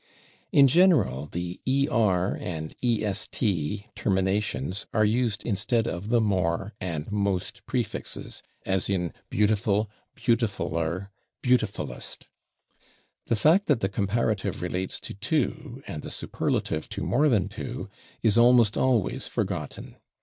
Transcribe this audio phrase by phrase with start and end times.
[0.51, 6.71] In general, the / er/ and / est/ terminations are used instead of the /more/
[6.81, 11.09] and /most/ prefixes, as in /beautiful/, /beautifuller/,
[11.43, 12.23] /beautifullest/.
[13.27, 17.87] The fact that the comparative relates to two and the superlative to more than two
[18.23, 19.97] is almost always forgotten.